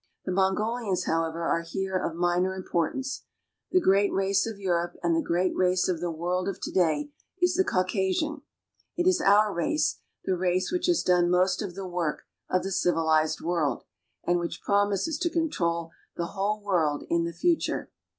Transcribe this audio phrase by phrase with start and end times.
[0.25, 3.21] The Mongolians, however, are here of minor importance.
[3.69, 7.11] The great race of Europe and the great race of the world of to day
[7.39, 8.41] is the Caucasian.
[8.97, 12.71] It is our race, the race which has done most of the work of the
[12.71, 13.83] civilized world,
[14.23, 17.91] and which promises to control the whole world in the future.